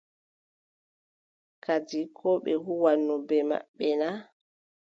Kadi 1.63 1.99
koo 2.17 2.37
ɓe 2.43 2.53
kuwanno 2.65 3.13
bee 3.27 3.43
maɓɓe 3.49 3.87
na? 4.01 4.09